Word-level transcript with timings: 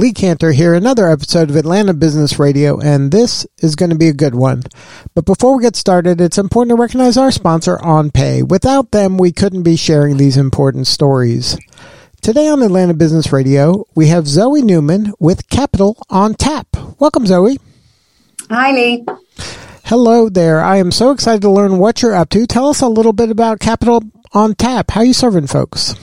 Lee 0.00 0.14
Kantor 0.14 0.52
here, 0.52 0.72
another 0.72 1.10
episode 1.10 1.50
of 1.50 1.56
Atlanta 1.56 1.92
Business 1.92 2.38
Radio, 2.38 2.80
and 2.80 3.12
this 3.12 3.46
is 3.58 3.76
going 3.76 3.90
to 3.90 3.98
be 3.98 4.08
a 4.08 4.14
good 4.14 4.34
one. 4.34 4.62
But 5.14 5.26
before 5.26 5.54
we 5.54 5.62
get 5.62 5.76
started, 5.76 6.22
it's 6.22 6.38
important 6.38 6.74
to 6.74 6.80
recognize 6.80 7.18
our 7.18 7.30
sponsor, 7.30 7.76
OnPay. 7.76 8.48
Without 8.48 8.92
them, 8.92 9.18
we 9.18 9.30
couldn't 9.30 9.62
be 9.62 9.76
sharing 9.76 10.16
these 10.16 10.38
important 10.38 10.86
stories. 10.86 11.58
Today 12.22 12.48
on 12.48 12.62
Atlanta 12.62 12.94
Business 12.94 13.30
Radio, 13.30 13.84
we 13.94 14.06
have 14.06 14.26
Zoe 14.26 14.62
Newman 14.62 15.12
with 15.20 15.50
Capital 15.50 16.02
on 16.08 16.32
Tap. 16.32 16.68
Welcome, 16.98 17.26
Zoe. 17.26 17.58
Hi, 18.48 18.72
Lee. 18.72 19.04
Hello 19.84 20.30
there. 20.30 20.62
I 20.62 20.78
am 20.78 20.92
so 20.92 21.10
excited 21.10 21.42
to 21.42 21.50
learn 21.50 21.76
what 21.76 22.00
you're 22.00 22.14
up 22.14 22.30
to. 22.30 22.46
Tell 22.46 22.68
us 22.68 22.80
a 22.80 22.88
little 22.88 23.12
bit 23.12 23.30
about 23.30 23.60
Capital 23.60 24.02
on 24.32 24.54
Tap. 24.54 24.92
How 24.92 25.02
are 25.02 25.04
you 25.04 25.12
serving 25.12 25.48
folks? 25.48 25.94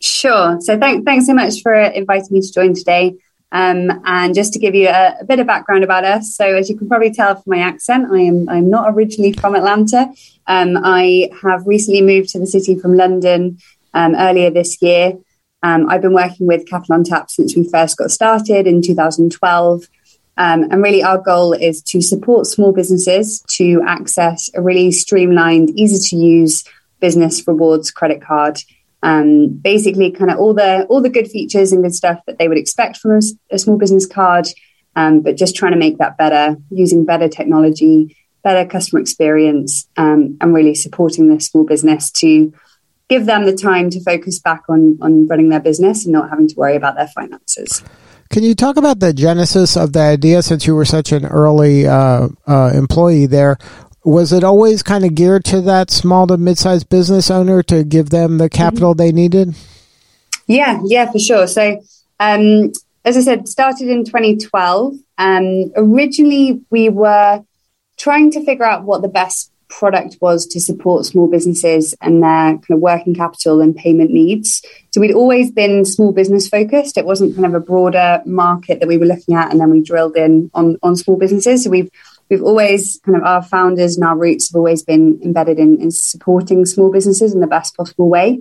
Sure. 0.00 0.60
So 0.60 0.78
thank, 0.78 1.04
thanks 1.04 1.26
so 1.26 1.34
much 1.34 1.60
for 1.62 1.74
inviting 1.74 2.28
me 2.30 2.40
to 2.40 2.52
join 2.52 2.74
today. 2.74 3.16
Um, 3.50 4.02
and 4.04 4.34
just 4.34 4.52
to 4.52 4.58
give 4.58 4.74
you 4.74 4.88
a, 4.88 5.16
a, 5.20 5.24
bit 5.24 5.40
of 5.40 5.46
background 5.46 5.82
about 5.82 6.04
us, 6.04 6.36
so 6.36 6.44
as 6.44 6.68
you 6.68 6.76
can 6.76 6.86
probably 6.86 7.10
tell 7.10 7.34
from 7.34 7.44
my 7.46 7.60
accent, 7.60 8.08
I 8.12 8.18
am 8.18 8.46
I'm 8.46 8.68
not 8.68 8.92
originally 8.92 9.32
from 9.32 9.54
Atlanta. 9.54 10.12
Um, 10.46 10.76
I 10.76 11.30
have 11.42 11.66
recently 11.66 12.02
moved 12.02 12.28
to 12.30 12.38
the 12.38 12.46
city 12.46 12.78
from 12.78 12.94
London 12.94 13.58
um, 13.94 14.14
earlier 14.16 14.50
this 14.50 14.82
year. 14.82 15.14
Um, 15.62 15.88
I've 15.88 16.02
been 16.02 16.12
working 16.12 16.46
with 16.46 16.68
Capital 16.68 16.96
on 16.96 17.04
Tap 17.04 17.30
since 17.30 17.56
we 17.56 17.66
first 17.66 17.96
got 17.96 18.10
started 18.10 18.66
in 18.66 18.82
2012. 18.82 19.88
Um, 20.36 20.62
and 20.70 20.82
really, 20.82 21.02
our 21.02 21.18
goal 21.18 21.54
is 21.54 21.82
to 21.84 22.02
support 22.02 22.46
small 22.46 22.72
businesses 22.72 23.40
to 23.56 23.82
access 23.86 24.50
a 24.54 24.60
really 24.60 24.92
streamlined, 24.92 25.70
easy 25.70 25.98
to 26.10 26.16
use 26.16 26.64
business 27.00 27.46
rewards 27.48 27.90
credit 27.90 28.20
card 28.20 28.60
um, 29.02 29.48
basically 29.48 30.10
kind 30.10 30.30
of 30.30 30.38
all 30.38 30.54
the 30.54 30.84
all 30.86 31.00
the 31.00 31.10
good 31.10 31.28
features 31.28 31.72
and 31.72 31.82
good 31.82 31.94
stuff 31.94 32.20
that 32.26 32.38
they 32.38 32.48
would 32.48 32.58
expect 32.58 32.98
from 32.98 33.12
a, 33.12 33.20
a 33.50 33.58
small 33.58 33.78
business 33.78 34.06
card, 34.06 34.46
um, 34.96 35.20
but 35.20 35.36
just 35.36 35.54
trying 35.54 35.72
to 35.72 35.78
make 35.78 35.98
that 35.98 36.16
better 36.16 36.56
using 36.70 37.04
better 37.04 37.28
technology, 37.28 38.16
better 38.42 38.68
customer 38.68 39.00
experience, 39.00 39.88
um, 39.96 40.36
and 40.40 40.54
really 40.54 40.74
supporting 40.74 41.28
the 41.28 41.40
small 41.40 41.64
business 41.64 42.10
to 42.10 42.52
give 43.08 43.24
them 43.26 43.46
the 43.46 43.56
time 43.56 43.88
to 43.90 44.02
focus 44.02 44.38
back 44.38 44.62
on 44.68 44.98
on 45.00 45.26
running 45.28 45.48
their 45.48 45.60
business 45.60 46.04
and 46.04 46.12
not 46.12 46.30
having 46.30 46.48
to 46.48 46.54
worry 46.56 46.76
about 46.76 46.96
their 46.96 47.08
finances. 47.08 47.82
Can 48.30 48.42
you 48.42 48.54
talk 48.54 48.76
about 48.76 49.00
the 49.00 49.14
genesis 49.14 49.74
of 49.74 49.94
the 49.94 50.00
idea 50.00 50.42
since 50.42 50.66
you 50.66 50.74
were 50.74 50.84
such 50.84 51.12
an 51.12 51.24
early 51.24 51.86
uh, 51.86 52.28
uh, 52.46 52.72
employee 52.74 53.24
there? 53.24 53.56
Was 54.08 54.32
it 54.32 54.42
always 54.42 54.82
kind 54.82 55.04
of 55.04 55.14
geared 55.14 55.44
to 55.44 55.60
that 55.60 55.90
small 55.90 56.26
to 56.26 56.36
mid-sized 56.36 56.88
business 56.88 57.30
owner 57.30 57.62
to 57.64 57.84
give 57.84 58.10
them 58.10 58.38
the 58.38 58.48
capital 58.48 58.92
mm-hmm. 58.92 58.98
they 58.98 59.12
needed? 59.12 59.54
Yeah, 60.46 60.80
yeah, 60.84 61.10
for 61.10 61.18
sure. 61.18 61.46
So, 61.46 61.82
um, 62.18 62.72
as 63.04 63.16
I 63.16 63.20
said, 63.20 63.48
started 63.48 63.88
in 63.88 64.04
2012. 64.04 64.94
Um, 65.18 65.72
originally, 65.76 66.62
we 66.70 66.88
were 66.88 67.44
trying 67.98 68.30
to 68.30 68.44
figure 68.44 68.64
out 68.64 68.84
what 68.84 69.02
the 69.02 69.08
best 69.08 69.52
product 69.68 70.16
was 70.22 70.46
to 70.46 70.60
support 70.60 71.04
small 71.04 71.28
businesses 71.28 71.94
and 72.00 72.22
their 72.22 72.52
kind 72.52 72.70
of 72.70 72.80
working 72.80 73.14
capital 73.14 73.60
and 73.60 73.76
payment 73.76 74.10
needs. 74.10 74.62
So 74.90 75.00
we'd 75.02 75.12
always 75.12 75.50
been 75.50 75.84
small 75.84 76.12
business 76.12 76.48
focused. 76.48 76.96
It 76.96 77.04
wasn't 77.04 77.34
kind 77.34 77.46
of 77.46 77.54
a 77.54 77.60
broader 77.60 78.22
market 78.24 78.80
that 78.80 78.88
we 78.88 78.96
were 78.96 79.06
looking 79.06 79.34
at, 79.34 79.50
and 79.50 79.60
then 79.60 79.70
we 79.70 79.82
drilled 79.82 80.16
in 80.16 80.50
on 80.54 80.78
on 80.82 80.96
small 80.96 81.18
businesses. 81.18 81.64
So 81.64 81.70
we've 81.70 81.90
we've 82.28 82.42
always 82.42 83.00
kind 83.04 83.16
of 83.16 83.24
our 83.24 83.42
founders 83.42 83.96
and 83.96 84.04
our 84.04 84.16
roots 84.16 84.50
have 84.50 84.56
always 84.56 84.82
been 84.82 85.20
embedded 85.22 85.58
in, 85.58 85.80
in 85.80 85.90
supporting 85.90 86.66
small 86.66 86.90
businesses 86.90 87.34
in 87.34 87.40
the 87.40 87.46
best 87.46 87.76
possible 87.76 88.08
way. 88.08 88.40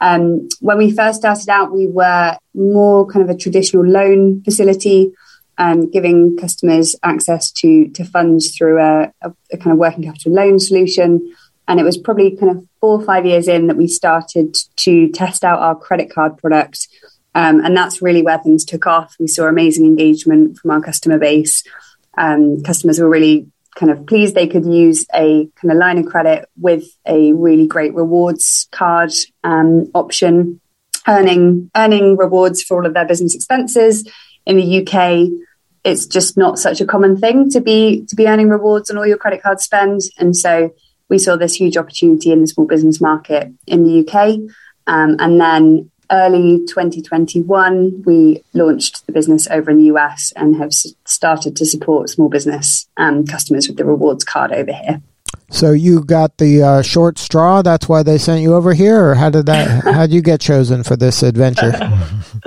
Um, 0.00 0.48
when 0.60 0.78
we 0.78 0.90
first 0.90 1.20
started 1.20 1.48
out, 1.48 1.72
we 1.72 1.86
were 1.86 2.36
more 2.54 3.06
kind 3.06 3.28
of 3.28 3.34
a 3.34 3.38
traditional 3.38 3.84
loan 3.84 4.42
facility, 4.42 5.12
um, 5.56 5.90
giving 5.90 6.36
customers 6.36 6.96
access 7.02 7.50
to 7.52 7.88
to 7.90 8.04
funds 8.04 8.56
through 8.56 8.80
a, 8.80 9.12
a, 9.22 9.32
a, 9.52 9.56
kind 9.56 9.72
of 9.72 9.78
working 9.78 10.04
capital 10.04 10.32
loan 10.32 10.58
solution. 10.58 11.34
And 11.68 11.80
it 11.80 11.84
was 11.84 11.96
probably 11.96 12.36
kind 12.36 12.50
of 12.50 12.66
four 12.80 13.00
or 13.00 13.04
five 13.04 13.24
years 13.24 13.48
in 13.48 13.68
that 13.68 13.76
we 13.76 13.86
started 13.88 14.56
to 14.76 15.08
test 15.10 15.44
out 15.44 15.60
our 15.60 15.74
credit 15.74 16.12
card 16.12 16.36
product. 16.36 16.88
Um, 17.34 17.64
and 17.64 17.76
that's 17.76 18.02
really 18.02 18.22
where 18.22 18.38
things 18.38 18.64
took 18.64 18.86
off. 18.86 19.16
We 19.18 19.26
saw 19.26 19.46
amazing 19.46 19.86
engagement 19.86 20.58
from 20.58 20.70
our 20.70 20.80
customer 20.80 21.18
base 21.18 21.64
um, 22.16 22.62
customers 22.62 23.00
were 23.00 23.08
really 23.08 23.46
kind 23.74 23.90
of 23.90 24.06
pleased 24.06 24.34
they 24.34 24.46
could 24.46 24.64
use 24.64 25.04
a 25.14 25.48
kind 25.60 25.72
of 25.72 25.78
line 25.78 25.98
of 25.98 26.06
credit 26.06 26.48
with 26.56 26.84
a 27.06 27.32
really 27.32 27.66
great 27.66 27.94
rewards 27.94 28.68
card 28.70 29.12
um, 29.42 29.90
option, 29.94 30.60
earning 31.08 31.70
earning 31.76 32.16
rewards 32.16 32.62
for 32.62 32.78
all 32.78 32.86
of 32.86 32.94
their 32.94 33.06
business 33.06 33.34
expenses. 33.34 34.08
In 34.46 34.56
the 34.56 34.82
UK, 34.82 35.28
it's 35.84 36.06
just 36.06 36.36
not 36.36 36.58
such 36.58 36.80
a 36.80 36.86
common 36.86 37.16
thing 37.16 37.50
to 37.50 37.60
be 37.60 38.04
to 38.06 38.16
be 38.16 38.26
earning 38.26 38.48
rewards 38.48 38.90
on 38.90 38.98
all 38.98 39.06
your 39.06 39.18
credit 39.18 39.42
card 39.42 39.60
spend, 39.60 40.02
and 40.18 40.36
so 40.36 40.72
we 41.08 41.18
saw 41.18 41.36
this 41.36 41.54
huge 41.54 41.76
opportunity 41.76 42.30
in 42.30 42.40
the 42.40 42.46
small 42.46 42.66
business 42.66 43.00
market 43.00 43.52
in 43.66 43.84
the 43.84 44.06
UK. 44.06 44.38
Um, 44.86 45.16
and 45.18 45.40
then 45.40 45.90
early 46.10 46.58
2021, 46.66 48.02
we 48.04 48.42
launched 48.52 49.06
the 49.06 49.12
business 49.12 49.48
over 49.48 49.70
in 49.70 49.78
the 49.78 49.84
US 49.84 50.32
and 50.36 50.56
have 50.56 50.72
started 50.72 51.56
to 51.56 51.66
support 51.66 52.10
small 52.10 52.28
business 52.28 52.88
um, 52.96 53.26
customers 53.26 53.68
with 53.68 53.76
the 53.76 53.84
rewards 53.84 54.24
card 54.24 54.52
over 54.52 54.72
here. 54.72 55.02
So 55.50 55.72
you 55.72 56.02
got 56.02 56.38
the 56.38 56.62
uh, 56.62 56.82
short 56.82 57.18
straw. 57.18 57.62
That's 57.62 57.88
why 57.88 58.02
they 58.02 58.18
sent 58.18 58.42
you 58.42 58.54
over 58.54 58.74
here, 58.74 59.10
or 59.10 59.14
how 59.14 59.30
did 59.30 59.46
that? 59.46 59.84
how 59.94 60.06
did 60.06 60.14
you 60.14 60.22
get 60.22 60.40
chosen 60.40 60.82
for 60.82 60.96
this 60.96 61.22
adventure? 61.22 61.72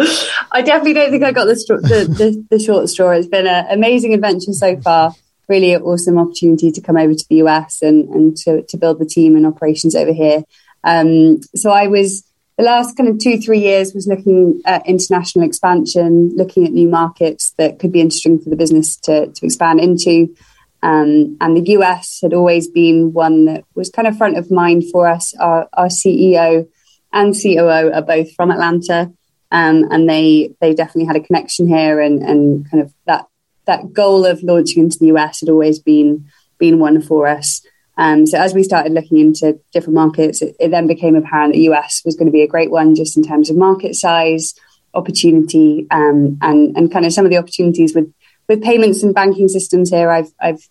I 0.52 0.62
definitely 0.62 0.94
don't 0.94 1.12
think 1.12 1.24
I 1.24 1.32
got 1.32 1.46
the, 1.46 1.54
the, 1.54 2.14
the, 2.14 2.46
the 2.50 2.60
short 2.60 2.90
straw. 2.90 3.12
It's 3.12 3.28
been 3.28 3.48
an 3.48 3.66
amazing 3.70 4.14
adventure 4.14 4.54
so 4.54 4.80
far. 4.82 5.14
Really 5.48 5.74
an 5.74 5.84
awesome 5.84 6.18
opportunity 6.18 6.72
to 6.72 6.82
come 6.82 6.98
over 6.98 7.14
to 7.14 7.26
the 7.30 7.38
US 7.44 7.82
and, 7.82 8.10
and 8.10 8.38
to, 8.38 8.64
to 8.64 8.78
build 8.78 9.00
the 9.00 9.06
team 9.06 9.36
and 9.36 9.46
operations 9.46 9.96
over 9.96 10.12
here. 10.12 10.44
Um, 10.84 11.42
so 11.56 11.72
I 11.72 11.88
was 11.88 12.27
the 12.58 12.64
last 12.64 12.98
kind 12.98 13.08
of 13.08 13.20
two, 13.20 13.40
three 13.40 13.60
years 13.60 13.94
was 13.94 14.08
looking 14.08 14.62
at 14.66 14.88
international 14.88 15.46
expansion, 15.46 16.32
looking 16.36 16.66
at 16.66 16.74
new 16.74 16.88
markets 16.88 17.54
that 17.58 17.78
could 17.78 17.92
be 17.92 18.02
interesting 18.02 18.40
for 18.40 18.50
the 18.50 18.56
business 18.56 18.98
to, 18.98 19.28
to 19.28 19.46
expand 19.46 19.80
into. 19.80 20.36
Um, 20.82 21.38
and 21.40 21.56
the 21.56 21.72
US 21.78 22.20
had 22.22 22.34
always 22.34 22.68
been 22.68 23.14
one 23.14 23.46
that 23.46 23.64
was 23.76 23.90
kind 23.90 24.08
of 24.08 24.18
front 24.18 24.38
of 24.38 24.50
mind 24.50 24.90
for 24.92 25.08
us. 25.08 25.36
Our, 25.36 25.70
our 25.74 25.88
CEO 25.88 26.68
and 27.14 27.34
COO 27.34 27.92
are 27.94 28.02
both 28.02 28.34
from 28.34 28.52
Atlanta, 28.52 29.12
um, 29.52 29.86
and 29.92 30.10
they 30.10 30.54
they 30.60 30.74
definitely 30.74 31.06
had 31.06 31.16
a 31.16 31.26
connection 31.26 31.68
here, 31.68 32.02
and, 32.02 32.22
and 32.22 32.70
kind 32.70 32.84
of 32.84 32.94
that 33.06 33.28
that 33.66 33.94
goal 33.94 34.26
of 34.26 34.44
launching 34.44 34.84
into 34.84 35.00
the 35.00 35.08
US 35.08 35.40
had 35.40 35.50
always 35.50 35.80
been 35.80 36.26
been 36.58 36.80
one 36.80 37.02
for 37.02 37.28
us. 37.28 37.62
Um, 37.98 38.28
so 38.28 38.40
as 38.40 38.54
we 38.54 38.64
started 38.64 38.92
looking 38.92 39.18
into 39.18 39.60
different 39.74 39.96
markets, 39.96 40.42
it, 40.42 40.56
it, 40.60 40.70
then 40.70 40.88
became 40.88 41.16
apparent 41.16 41.54
that 41.54 41.62
US 41.62 42.02
was 42.06 42.16
going 42.16 42.28
to 42.28 42.32
be 42.32 42.44
a 42.44 42.48
great 42.48 42.70
one 42.70 42.96
just 42.96 43.18
in 43.18 43.24
terms 43.24 43.50
of 43.50 43.58
market 43.58 43.96
size, 43.96 44.54
opportunity, 44.94 45.88
um, 45.92 46.38
and 46.42 46.78
and 46.78 46.92
kind 46.92 47.06
of 47.06 47.14
some 47.14 47.26
of 47.26 47.32
the 47.32 47.38
opportunities 47.38 47.96
with 47.96 48.14
with 48.48 48.62
payments 48.62 49.04
and 49.04 49.16
banking 49.16 49.48
systems 49.48 49.90
here. 49.90 50.12
I've 50.12 50.32
I've 50.40 50.62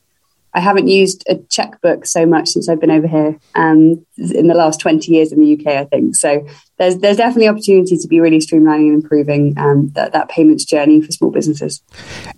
I 0.57 0.61
haven't 0.61 0.89
used 0.89 1.23
a 1.29 1.37
checkbook 1.51 2.07
so 2.07 2.25
much 2.25 2.49
since 2.49 2.67
I've 2.67 2.81
been 2.81 2.91
over 2.91 3.07
here 3.07 3.39
um, 3.55 4.07
in 4.17 4.47
the 4.47 4.55
last 4.55 4.81
20 4.81 5.13
years 5.13 5.31
in 5.31 5.39
the 5.39 5.53
UK, 5.53 5.67
I 5.77 5.85
think. 5.85 6.17
So 6.17 6.49
there's 6.79 6.97
there's 6.97 7.19
definitely 7.19 7.49
opportunity 7.49 7.99
to 7.99 8.09
be 8.09 8.21
really 8.21 8.39
streamlining 8.39 8.89
and 8.89 9.03
improving 9.03 9.53
um, 9.59 9.91
that, 9.95 10.15
that 10.15 10.31
payments 10.31 10.65
journey 10.65 11.03
for 11.03 11.13
small 11.13 11.31
businesses. 11.31 11.83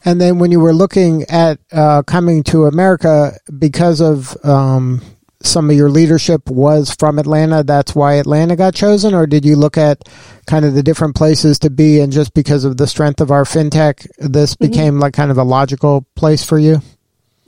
And 0.04 0.20
then 0.20 0.40
when 0.40 0.50
you 0.50 0.58
were 0.58 0.72
looking 0.72 1.26
at 1.28 1.60
uh, 1.70 2.02
coming 2.02 2.42
to 2.44 2.66
America 2.66 3.34
because 3.56 4.00
of 4.00 4.36
um, 4.44 5.00
some 5.40 5.70
of 5.70 5.76
your 5.76 5.88
leadership 5.88 6.50
was 6.50 6.92
from 6.98 7.20
Atlanta, 7.20 7.62
that's 7.62 7.94
why 7.94 8.14
Atlanta 8.14 8.56
got 8.56 8.74
chosen? 8.74 9.14
Or 9.14 9.28
did 9.28 9.44
you 9.44 9.54
look 9.54 9.78
at 9.78 10.08
kind 10.48 10.64
of 10.64 10.74
the 10.74 10.82
different 10.82 11.14
places 11.14 11.60
to 11.60 11.70
be 11.70 12.00
and 12.00 12.10
just 12.10 12.34
because 12.34 12.64
of 12.64 12.78
the 12.78 12.88
strength 12.88 13.20
of 13.20 13.30
our 13.30 13.44
fintech, 13.44 14.08
this 14.18 14.56
mm-hmm. 14.56 14.72
became 14.72 14.98
like 14.98 15.14
kind 15.14 15.30
of 15.30 15.38
a 15.38 15.44
logical 15.44 16.04
place 16.16 16.44
for 16.44 16.58
you? 16.58 16.82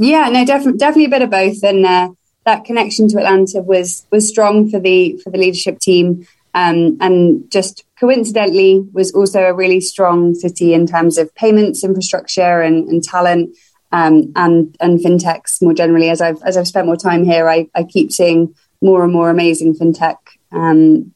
Yeah, 0.01 0.31
no, 0.31 0.47
definitely, 0.47 0.79
definitely 0.79 1.05
a 1.05 1.11
bit 1.11 1.23
of 1.23 1.31
both, 1.31 1.63
and 1.63 1.85
uh, 1.85 2.09
that 2.47 2.65
connection 2.65 3.07
to 3.09 3.19
Atlanta 3.19 3.61
was 3.61 4.07
was 4.11 4.27
strong 4.27 4.71
for 4.71 4.81
the 4.81 5.19
for 5.23 5.29
the 5.29 5.37
leadership 5.37 5.79
team, 5.79 6.27
um, 6.55 6.97
and 7.03 7.51
just 7.51 7.85
coincidentally 7.99 8.81
was 8.95 9.13
also 9.13 9.43
a 9.43 9.53
really 9.53 9.79
strong 9.79 10.35
city 10.35 10.73
in 10.73 10.87
terms 10.87 11.19
of 11.19 11.35
payments 11.35 11.85
infrastructure 11.85 12.63
and, 12.63 12.89
and 12.89 13.05
talent, 13.05 13.55
um, 13.93 14.33
and 14.37 14.75
and 14.81 15.01
fintechs 15.01 15.61
more 15.61 15.75
generally. 15.75 16.09
As 16.09 16.23
I've 16.23 16.43
as 16.45 16.57
I've 16.57 16.69
spent 16.69 16.87
more 16.87 16.97
time 16.97 17.25
here, 17.25 17.47
I, 17.47 17.69
I 17.75 17.83
keep 17.85 18.11
seeing 18.11 18.55
more 18.81 19.05
and 19.05 19.13
more 19.13 19.29
amazing 19.29 19.75
fintech 19.75 20.17
um, 20.51 21.13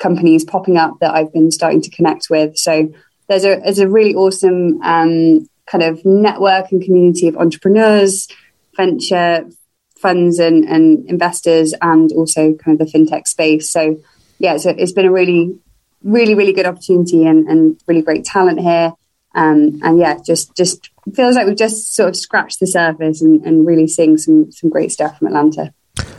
companies 0.00 0.44
popping 0.44 0.76
up 0.76 0.98
that 1.00 1.14
I've 1.14 1.32
been 1.32 1.52
starting 1.52 1.82
to 1.82 1.90
connect 1.90 2.30
with. 2.30 2.58
So 2.58 2.92
there's 3.28 3.44
a 3.44 3.60
there's 3.60 3.78
a 3.78 3.88
really 3.88 4.16
awesome 4.16 4.82
um, 4.82 5.48
kind 5.66 5.82
of 5.82 6.04
network 6.04 6.70
and 6.72 6.82
community 6.82 7.28
of 7.28 7.36
entrepreneurs, 7.36 8.28
venture 8.76 9.48
funds 9.96 10.38
and, 10.38 10.64
and 10.64 11.08
investors, 11.08 11.74
and 11.80 12.12
also 12.12 12.54
kind 12.54 12.80
of 12.80 12.86
the 12.86 12.98
fintech 12.98 13.26
space. 13.26 13.70
So 13.70 13.98
yeah, 14.38 14.56
so 14.56 14.70
it's 14.70 14.92
been 14.92 15.06
a 15.06 15.12
really 15.12 15.58
really 16.02 16.34
really 16.34 16.52
good 16.52 16.66
opportunity 16.66 17.26
and, 17.26 17.48
and 17.48 17.80
really 17.86 18.02
great 18.02 18.24
talent 18.24 18.60
here. 18.60 18.92
Um, 19.34 19.80
and 19.82 19.98
yeah, 19.98 20.18
just 20.24 20.54
just 20.54 20.90
feels 21.14 21.34
like 21.34 21.46
we've 21.46 21.56
just 21.56 21.94
sort 21.94 22.10
of 22.10 22.16
scratched 22.16 22.60
the 22.60 22.66
surface 22.66 23.20
and, 23.20 23.44
and 23.44 23.66
really 23.66 23.88
seeing 23.88 24.16
some 24.18 24.52
some 24.52 24.70
great 24.70 24.92
stuff 24.92 25.18
from 25.18 25.28
Atlanta. 25.28 25.72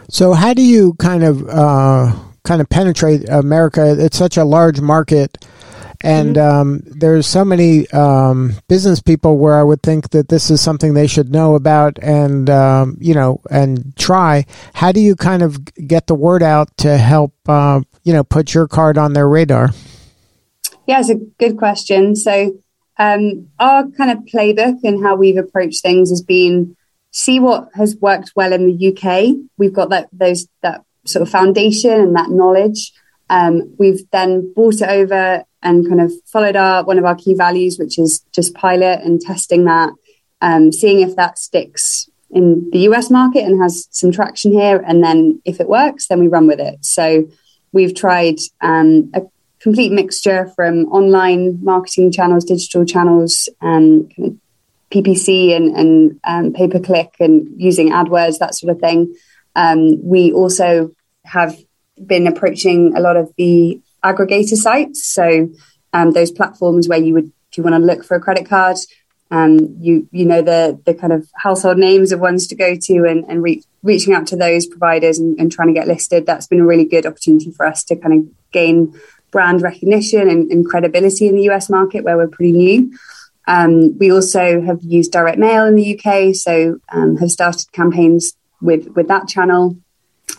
So 0.09 0.33
how 0.33 0.53
do 0.53 0.62
you 0.62 0.94
kind 0.95 1.24
of 1.24 1.48
uh, 1.48 2.13
kind 2.44 2.62
of 2.62 2.69
penetrate 2.69 3.27
America? 3.30 3.95
It's 3.98 4.18
such 4.18 4.38
a 4.38 4.44
large 4.44 4.81
market. 4.81 5.45
And 6.06 6.36
mm-hmm. 6.36 6.60
um, 6.60 6.81
there's 6.86 7.25
so 7.25 7.44
many 7.44 7.90
um, 7.90 8.54
business 8.68 9.02
people 9.02 9.40
where 9.40 9.56
I 9.56 9.63
would 9.63 9.81
think 9.81 10.12
that 10.12 10.30
this 10.30 10.52
is 10.52 10.62
something 10.62 10.94
they 10.94 11.07
should 11.07 11.31
know 11.31 11.56
about 11.56 11.98
and 12.00 12.48
um, 12.48 12.96
you 13.00 13.16
know 13.16 13.42
and 13.50 13.96
try. 13.98 14.46
How 14.75 14.92
do 14.92 15.00
you 15.00 15.16
kind 15.16 15.42
of 15.42 15.66
get 15.74 16.06
the 16.06 16.13
word 16.13 16.44
out 16.44 16.78
to 16.78 16.96
help 16.98 17.34
uh, 17.48 17.81
you 18.04 18.13
know 18.13 18.24
put 18.24 18.54
your 18.54 18.68
card 18.68 19.00
on 19.00 19.13
their 19.13 19.28
radar? 19.28 19.72
Yeah, 20.86 21.00
it's 21.00 21.10
a 21.10 21.16
good 21.16 21.57
question. 21.57 22.16
So 22.16 22.56
um, 23.00 23.48
our 23.58 23.88
kind 23.90 24.12
of 24.12 24.19
playbook 24.25 24.84
and 24.84 25.04
how 25.04 25.16
we've 25.16 25.38
approached 25.38 25.81
things 25.81 26.12
has 26.12 26.22
been 26.22 26.78
see 27.10 27.40
what 27.40 27.69
has 27.74 27.96
worked 27.96 28.34
well 28.36 28.54
in 28.54 28.68
the 28.68 28.90
UK. 28.90 29.36
We've 29.58 29.74
got 29.74 29.90
that 29.90 30.10
those 30.13 30.48
that 30.62 30.84
sort 31.06 31.24
of 31.24 31.30
foundation 31.30 31.94
and 31.94 32.16
that 32.16 32.30
knowledge. 32.30 32.94
Um, 33.28 33.75
we've 33.80 34.08
then 34.12 34.54
brought 34.54 34.81
it 34.81 34.90
over 34.90 35.46
and 35.65 35.88
kind 35.88 36.00
of 36.00 36.13
followed 36.25 36.56
our 36.56 36.85
one 36.85 37.00
of 37.00 37.06
our 37.06 37.15
key 37.15 37.33
values, 37.33 37.77
which 37.77 38.00
is 38.00 38.23
just 38.31 38.53
pilot 38.53 39.01
and 39.03 39.19
testing 39.19 39.65
that, 39.65 39.91
um, 40.41 40.71
seeing 40.71 41.01
if 41.01 41.15
that 41.17 41.38
sticks 41.38 42.09
in 42.29 42.69
the 42.71 42.79
US 42.89 43.09
market 43.09 43.44
and 43.44 43.62
has 43.62 43.88
some 43.91 44.12
traction 44.12 44.51
here. 44.51 44.83
And 44.88 45.03
then 45.03 45.41
if 45.44 45.59
it 45.59 45.67
works, 45.67 46.07
then 46.07 46.19
we 46.19 46.27
run 46.27 46.47
with 46.47 46.59
it. 46.59 46.85
So 46.85 47.27
we've 47.71 47.95
tried 47.95 48.35
um, 48.62 49.12
a 49.13 49.21
complete 49.59 49.91
mixture 49.91 50.51
from 50.56 50.85
online 50.85 51.63
marketing 51.63 52.12
channels, 52.12 52.45
digital 52.45 52.85
channels, 52.85 53.50
um, 53.62 54.09
kind 54.15 54.27
of 54.29 54.38
PPC 54.91 55.56
and, 55.56 55.75
and 55.75 56.19
um, 56.23 56.53
pay 56.53 56.67
per 56.67 56.79
click 56.79 57.15
and 57.19 57.50
using 57.57 57.89
AdWords, 57.89 58.38
that 58.39 58.56
sort 58.56 58.75
of 58.75 58.79
thing. 58.79 59.15
Um, 59.56 60.03
we 60.03 60.31
also 60.31 60.91
have 61.23 61.57
been 62.06 62.27
approaching 62.27 62.95
a 62.95 63.00
lot 63.00 63.17
of 63.17 63.33
the 63.38 63.81
aggregator 64.06 64.56
sites. 64.56 65.06
So 65.06 65.50
um, 65.94 66.12
those 66.12 66.31
platforms 66.31 66.88
where 66.88 67.00
you 67.00 67.13
would, 67.13 67.31
if 67.52 67.57
you 67.57 67.63
want 67.63 67.75
to 67.75 67.80
look 67.80 68.04
for 68.04 68.16
a 68.16 68.22
credit 68.22 68.48
card, 68.48 68.78
um, 69.31 69.75
you 69.80 70.07
you 70.12 70.25
know 70.25 70.42
the 70.42 70.80
the 70.86 70.94
kind 70.94 71.12
of 71.12 71.28
household 71.36 71.78
names 71.78 72.12
of 72.12 72.19
ones 72.19 72.48
to 72.48 72.56
go 72.56 72.75
to 72.75 73.06
and, 73.06 73.25
and 73.28 73.42
re- 73.42 73.63
reaching 73.81 74.13
out 74.13 74.28
to 74.28 74.36
those 74.36 74.68
providers 74.68 75.18
and, 75.18 75.40
and, 75.40 75.52
trying 75.52 75.68
to 75.68 75.74
get 75.74 75.88
listed. 75.88 76.25
That's 76.25 76.48
been 76.48 76.60
a 76.60 76.66
really 76.66 76.86
good 76.86 77.06
opportunity 77.06 77.52
for 77.52 77.66
us 77.66 77.84
to 77.86 77.96
kind 77.96 78.13
of 78.13 78.52
gain 78.52 78.94
brand 79.31 79.62
recognition 79.62 80.30
and, 80.30 80.51
and 80.51 80.66
credibility 80.66 81.28
in 81.28 81.36
the 81.36 81.50
US 81.50 81.69
market 81.69 82.04
where 82.04 82.18
we're 82.18 82.28
pretty 82.28 82.51
new. 82.51 82.98
Um, 83.48 83.98
we 83.98 84.12
also 84.12 84.62
have 84.62 84.81
used 84.81 85.12
direct 85.12 85.38
mail 85.38 85.66
in 85.66 85.75
the 85.75 86.00
UK, 86.00 86.36
so 86.36 86.80
um, 86.90 87.18
have 87.18 87.31
started 87.31 87.72
campaigns 87.72 88.34
with 88.62 88.88
with 88.96 89.08
that 89.08 89.28
channel, 89.28 89.78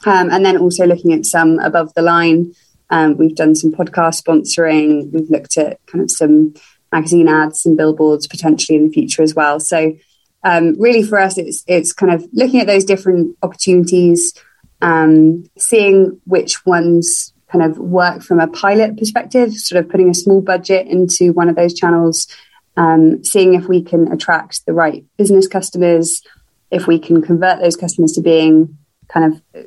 um, 0.04 0.30
and 0.30 0.44
then 0.44 0.56
also 0.56 0.86
looking 0.86 1.12
at 1.12 1.26
some 1.26 1.58
above 1.58 1.92
the 1.94 2.02
line. 2.02 2.54
Um, 2.90 3.16
we've 3.16 3.34
done 3.34 3.54
some 3.54 3.72
podcast 3.72 4.22
sponsoring. 4.22 5.10
We've 5.12 5.30
looked 5.30 5.56
at 5.56 5.84
kind 5.86 6.02
of 6.02 6.10
some 6.10 6.54
magazine 6.92 7.28
ads 7.28 7.66
and 7.66 7.76
billboards 7.76 8.26
potentially 8.26 8.78
in 8.78 8.86
the 8.86 8.92
future 8.92 9.22
as 9.22 9.34
well. 9.34 9.58
So 9.60 9.96
um, 10.44 10.80
really, 10.80 11.02
for 11.02 11.18
us, 11.18 11.38
it's 11.38 11.64
it's 11.66 11.92
kind 11.92 12.12
of 12.12 12.24
looking 12.32 12.60
at 12.60 12.68
those 12.68 12.84
different 12.84 13.36
opportunities, 13.42 14.32
um, 14.80 15.50
seeing 15.58 16.20
which 16.24 16.64
ones 16.64 17.32
kind 17.50 17.64
of 17.64 17.78
work 17.78 18.22
from 18.22 18.38
a 18.38 18.46
pilot 18.46 18.96
perspective, 18.96 19.54
sort 19.54 19.84
of 19.84 19.90
putting 19.90 20.10
a 20.10 20.14
small 20.14 20.40
budget 20.40 20.86
into 20.86 21.32
one 21.32 21.48
of 21.48 21.56
those 21.56 21.74
channels, 21.74 22.28
um, 22.76 23.24
seeing 23.24 23.54
if 23.54 23.66
we 23.66 23.82
can 23.82 24.12
attract 24.12 24.64
the 24.66 24.72
right 24.72 25.04
business 25.16 25.48
customers, 25.48 26.22
if 26.70 26.86
we 26.86 26.98
can 26.98 27.22
convert 27.22 27.60
those 27.60 27.76
customers 27.76 28.12
to 28.12 28.20
being 28.20 28.78
kind 29.08 29.32
of 29.32 29.66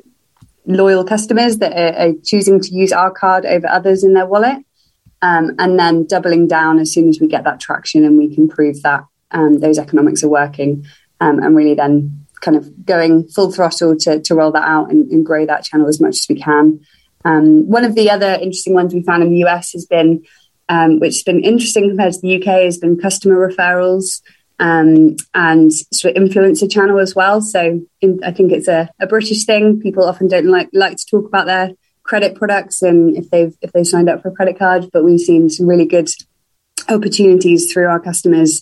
loyal 0.65 1.03
customers 1.03 1.57
that 1.57 1.73
are, 1.73 2.09
are 2.09 2.13
choosing 2.23 2.59
to 2.61 2.73
use 2.73 2.91
our 2.91 3.11
card 3.11 3.45
over 3.45 3.67
others 3.67 4.03
in 4.03 4.13
their 4.13 4.25
wallet. 4.25 4.65
Um, 5.21 5.51
and 5.59 5.77
then 5.77 6.05
doubling 6.05 6.47
down 6.47 6.79
as 6.79 6.93
soon 6.93 7.09
as 7.09 7.19
we 7.19 7.27
get 7.27 7.43
that 7.43 7.59
traction 7.59 8.05
and 8.05 8.17
we 8.17 8.33
can 8.33 8.47
prove 8.47 8.81
that 8.83 9.03
um, 9.31 9.59
those 9.59 9.77
economics 9.77 10.23
are 10.23 10.29
working, 10.29 10.85
um, 11.19 11.39
and 11.43 11.55
really 11.55 11.73
then 11.73 12.25
kind 12.41 12.55
of 12.55 12.85
going 12.85 13.27
full 13.27 13.51
throttle 13.51 13.97
to, 13.97 14.21
to 14.21 14.35
roll 14.35 14.51
that 14.51 14.67
out 14.67 14.89
and, 14.89 15.11
and 15.11 15.25
grow 15.25 15.45
that 15.45 15.65
channel 15.65 15.87
as 15.87 15.99
much 15.99 16.19
as 16.19 16.25
we 16.29 16.41
can. 16.41 16.79
Um, 17.25 17.67
one 17.67 17.83
of 17.83 17.95
the 17.95 18.09
other 18.09 18.33
interesting 18.33 18.73
ones 18.73 18.93
we 18.93 19.03
found 19.03 19.23
in 19.23 19.31
the 19.31 19.45
US 19.45 19.73
has 19.73 19.85
been, 19.85 20.23
um, 20.69 20.99
which 20.99 21.15
has 21.15 21.23
been 21.23 21.43
interesting 21.43 21.89
compared 21.89 22.13
to 22.13 22.21
the 22.21 22.37
UK, 22.37 22.63
has 22.63 22.77
been 22.77 22.97
customer 22.97 23.35
referrals 23.35 24.21
um, 24.59 25.15
and 25.33 25.73
sort 25.73 26.15
of 26.15 26.21
influencer 26.23 26.69
channel 26.69 26.99
as 26.99 27.15
well. 27.15 27.41
So 27.41 27.81
in, 28.01 28.19
I 28.23 28.31
think 28.31 28.51
it's 28.51 28.67
a, 28.67 28.89
a, 28.99 29.07
British 29.07 29.45
thing. 29.45 29.79
People 29.79 30.03
often 30.03 30.27
don't 30.27 30.45
like 30.45 30.69
like 30.73 30.97
to 30.97 31.05
talk 31.05 31.25
about 31.25 31.45
their 31.45 31.71
credit 32.03 32.35
products 32.35 32.81
and 32.81 33.15
if 33.15 33.29
they've 33.29 33.55
if 33.61 33.71
they 33.71 33.83
signed 33.83 34.09
up 34.09 34.21
for 34.21 34.29
a 34.29 34.35
credit 34.35 34.59
card, 34.59 34.89
but 34.91 35.03
we've 35.03 35.19
seen 35.19 35.49
some 35.49 35.67
really 35.67 35.85
good 35.85 36.09
opportunities 36.89 37.71
through 37.71 37.87
our 37.87 37.99
customers 37.99 38.61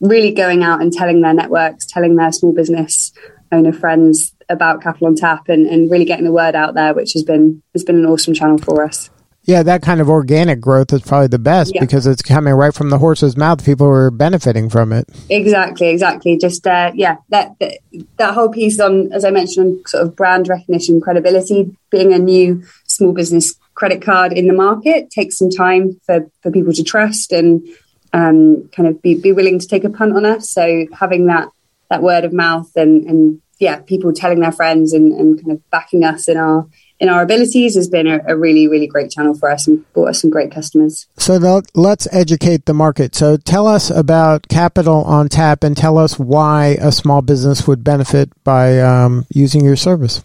really 0.00 0.32
going 0.32 0.62
out 0.62 0.80
and 0.80 0.92
telling 0.92 1.20
their 1.20 1.34
networks, 1.34 1.86
telling 1.86 2.16
their 2.16 2.32
small 2.32 2.52
business 2.52 3.12
owner 3.52 3.72
friends 3.72 4.34
about 4.48 4.82
Capital 4.82 5.08
on 5.08 5.14
Tap 5.14 5.48
and, 5.48 5.66
and 5.66 5.90
really 5.90 6.04
getting 6.04 6.24
the 6.24 6.32
word 6.32 6.54
out 6.54 6.74
there, 6.74 6.94
which 6.94 7.12
has 7.12 7.22
been 7.22 7.62
has 7.72 7.84
been 7.84 7.96
an 7.96 8.06
awesome 8.06 8.34
channel 8.34 8.58
for 8.58 8.84
us. 8.84 9.10
Yeah, 9.44 9.62
that 9.62 9.82
kind 9.82 10.00
of 10.00 10.08
organic 10.08 10.60
growth 10.60 10.92
is 10.92 11.02
probably 11.02 11.28
the 11.28 11.38
best 11.38 11.74
yeah. 11.74 11.80
because 11.80 12.06
it's 12.06 12.22
coming 12.22 12.54
right 12.54 12.72
from 12.72 12.88
the 12.88 12.98
horse's 12.98 13.36
mouth. 13.36 13.64
People 13.64 13.86
are 13.86 14.10
benefiting 14.10 14.70
from 14.70 14.92
it. 14.92 15.06
Exactly, 15.28 15.88
exactly. 15.88 16.38
Just 16.38 16.66
uh, 16.66 16.92
yeah, 16.94 17.16
that, 17.28 17.58
that 17.60 17.78
that 18.16 18.34
whole 18.34 18.48
piece 18.48 18.80
on, 18.80 19.12
as 19.12 19.24
I 19.24 19.30
mentioned, 19.30 19.66
on 19.66 19.86
sort 19.86 20.02
of 20.04 20.16
brand 20.16 20.48
recognition, 20.48 21.00
credibility. 21.00 21.76
Being 21.90 22.14
a 22.14 22.18
new 22.18 22.64
small 22.86 23.12
business 23.12 23.54
credit 23.74 24.00
card 24.00 24.32
in 24.32 24.46
the 24.46 24.54
market 24.54 25.10
takes 25.10 25.36
some 25.36 25.50
time 25.50 26.00
for 26.06 26.26
for 26.42 26.50
people 26.50 26.72
to 26.72 26.82
trust 26.82 27.32
and 27.32 27.66
um, 28.14 28.68
kind 28.74 28.88
of 28.88 29.02
be, 29.02 29.14
be 29.14 29.32
willing 29.32 29.58
to 29.58 29.66
take 29.66 29.84
a 29.84 29.90
punt 29.90 30.16
on 30.16 30.24
us. 30.24 30.48
So 30.50 30.86
having 30.92 31.26
that 31.26 31.48
that 31.90 32.02
word 32.02 32.24
of 32.24 32.32
mouth 32.32 32.70
and 32.76 33.04
and 33.04 33.42
yeah, 33.58 33.80
people 33.80 34.12
telling 34.12 34.40
their 34.40 34.52
friends 34.52 34.92
and, 34.92 35.12
and 35.12 35.40
kind 35.40 35.52
of 35.52 35.70
backing 35.70 36.02
us 36.04 36.28
in 36.28 36.36
our 36.36 36.66
in 37.00 37.08
our 37.08 37.22
abilities 37.22 37.74
has 37.74 37.88
been 37.88 38.06
a, 38.06 38.20
a, 38.26 38.36
really, 38.36 38.68
really 38.68 38.86
great 38.86 39.10
channel 39.10 39.34
for 39.34 39.50
us 39.50 39.66
and 39.66 39.84
brought 39.92 40.10
us 40.10 40.20
some 40.20 40.30
great 40.30 40.52
customers. 40.52 41.06
So 41.16 41.62
let's 41.74 42.06
educate 42.12 42.66
the 42.66 42.74
market. 42.74 43.14
So 43.14 43.36
tell 43.36 43.66
us 43.66 43.90
about 43.90 44.48
Capital 44.48 45.02
on 45.04 45.28
Tap 45.28 45.64
and 45.64 45.76
tell 45.76 45.98
us 45.98 46.18
why 46.18 46.76
a 46.80 46.92
small 46.92 47.20
business 47.20 47.66
would 47.66 47.82
benefit 47.82 48.30
by 48.44 48.80
um, 48.80 49.26
using 49.30 49.64
your 49.64 49.76
service. 49.76 50.22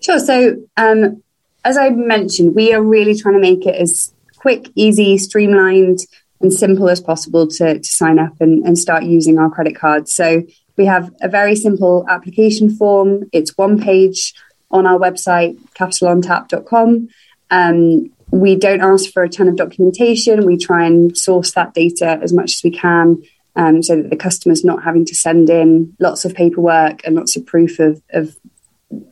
Sure. 0.00 0.18
So 0.18 0.56
um, 0.76 1.22
as 1.64 1.76
I 1.76 1.90
mentioned, 1.90 2.54
we 2.54 2.72
are 2.72 2.82
really 2.82 3.14
trying 3.14 3.34
to 3.34 3.40
make 3.40 3.66
it 3.66 3.74
as 3.74 4.12
quick, 4.36 4.70
easy, 4.74 5.18
streamlined, 5.18 6.00
and 6.40 6.52
simple 6.52 6.88
as 6.88 7.00
possible 7.00 7.46
to, 7.46 7.78
to 7.78 7.84
sign 7.84 8.18
up 8.18 8.32
and, 8.40 8.66
and 8.66 8.78
start 8.78 9.04
using 9.04 9.38
our 9.38 9.50
credit 9.50 9.76
cards. 9.76 10.14
So 10.14 10.42
we 10.78 10.86
have 10.86 11.12
a 11.20 11.28
very 11.28 11.54
simple 11.54 12.06
application 12.08 12.74
form. 12.74 13.28
It's 13.32 13.58
one 13.58 13.78
page 13.78 14.32
on 14.70 14.86
our 14.86 14.98
website, 14.98 15.58
capitalontap.com. 15.74 17.08
Um, 17.50 18.10
we 18.30 18.54
don't 18.54 18.80
ask 18.80 19.10
for 19.12 19.22
a 19.22 19.28
ton 19.28 19.48
of 19.48 19.56
documentation. 19.56 20.46
We 20.46 20.56
try 20.56 20.86
and 20.86 21.16
source 21.16 21.52
that 21.52 21.74
data 21.74 22.18
as 22.22 22.32
much 22.32 22.56
as 22.56 22.60
we 22.62 22.70
can 22.70 23.22
um, 23.56 23.82
so 23.82 23.96
that 23.96 24.10
the 24.10 24.16
customer's 24.16 24.64
not 24.64 24.84
having 24.84 25.04
to 25.06 25.14
send 25.14 25.50
in 25.50 25.94
lots 25.98 26.24
of 26.24 26.34
paperwork 26.34 27.04
and 27.04 27.16
lots 27.16 27.36
of 27.36 27.44
proof 27.44 27.78
of, 27.78 28.00
of 28.10 28.36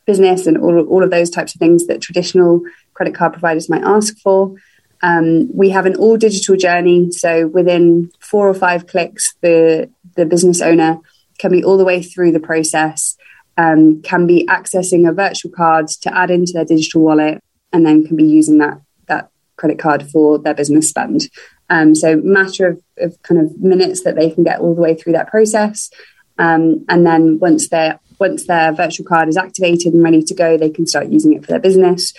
business 0.07 0.47
and 0.47 0.57
all, 0.57 0.81
all 0.87 1.03
of 1.03 1.11
those 1.11 1.31
types 1.31 1.55
of 1.55 1.59
things 1.59 1.87
that 1.87 2.00
traditional 2.00 2.62
credit 2.95 3.15
card 3.15 3.33
providers 3.33 3.69
might 3.69 3.83
ask 3.83 4.17
for. 4.19 4.55
Um, 5.03 5.55
we 5.55 5.71
have 5.71 5.87
an 5.87 5.97
all 5.97 6.17
digital 6.17 6.57
journey. 6.57 7.11
So 7.12 7.47
within 7.47 8.11
four 8.21 8.49
or 8.49 8.55
five 8.55 8.87
clicks, 8.87 9.35
the, 9.41 9.91
the 10.17 10.27
business 10.27 10.61
owner 10.61 10.99
can 11.38 11.53
be 11.53 11.62
all 11.62 11.77
the 11.77 11.85
way 11.85 12.03
through 12.03 12.33
the 12.33 12.41
process, 12.41 13.17
um, 13.59 14.00
can 14.03 14.27
be 14.27 14.47
accessing 14.47 15.07
a 15.07 15.12
virtual 15.12 15.50
card 15.50 15.88
to 15.88 16.17
add 16.17 16.31
into 16.31 16.53
their 16.53 16.65
digital 16.65 17.03
wallet, 17.03 17.43
and 17.73 17.85
then 17.85 18.07
can 18.07 18.17
be 18.17 18.25
using 18.25 18.59
that 18.59 18.81
that 19.09 19.31
credit 19.57 19.79
card 19.79 20.09
for 20.11 20.38
their 20.38 20.55
business 20.55 20.88
spend. 20.88 21.29
Um, 21.69 21.95
so 21.95 22.17
matter 22.17 22.69
of, 22.69 22.83
of, 22.97 23.23
kind 23.23 23.41
of 23.41 23.59
minutes 23.59 24.03
that 24.05 24.15
they 24.15 24.31
can 24.31 24.45
get 24.45 24.61
all 24.61 24.75
the 24.75 24.81
way 24.81 24.95
through 24.95 25.12
that 25.12 25.29
process, 25.29 25.91
um, 26.38 26.87
and 26.88 27.05
then 27.05 27.38
once 27.38 27.69
their 27.69 28.00
once 28.19 28.47
their 28.47 28.73
virtual 28.73 29.07
card 29.07 29.29
is 29.29 29.37
activated 29.37 29.93
and 29.93 30.03
ready 30.03 30.23
to 30.23 30.35
go, 30.35 30.57
they 30.57 30.71
can 30.71 30.87
start 30.87 31.09
using 31.09 31.35
it 31.35 31.43
for 31.45 31.49
their 31.49 31.61
business. 31.61 32.12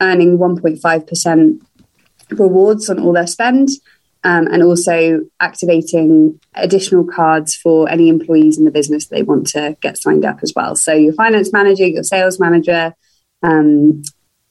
earning 0.00 0.36
1.5% 0.36 1.60
rewards 2.32 2.90
on 2.90 3.00
all 3.00 3.14
their 3.14 3.26
spend. 3.26 3.70
Um, 4.28 4.48
and 4.48 4.60
also 4.60 5.20
activating 5.38 6.40
additional 6.54 7.04
cards 7.04 7.54
for 7.54 7.88
any 7.88 8.08
employees 8.08 8.58
in 8.58 8.64
the 8.64 8.72
business 8.72 9.06
they 9.06 9.22
want 9.22 9.46
to 9.48 9.76
get 9.80 9.98
signed 9.98 10.24
up 10.24 10.40
as 10.42 10.52
well. 10.56 10.74
So 10.74 10.92
your 10.94 11.12
finance 11.12 11.52
manager, 11.52 11.86
your 11.86 12.02
sales 12.02 12.40
manager, 12.40 12.92
um, 13.44 14.02